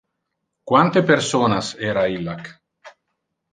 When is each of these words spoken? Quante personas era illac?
Quante 0.71 1.03
personas 1.09 1.71
era 1.91 2.07
illac? 2.17 2.51